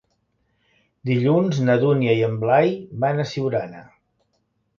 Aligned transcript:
Dilluns 1.09 1.59
na 1.67 1.75
Dúnia 1.83 2.15
i 2.21 2.25
en 2.29 2.33
Blai 2.45 2.73
van 3.05 3.21
a 3.21 3.27
Siurana. 3.35 3.85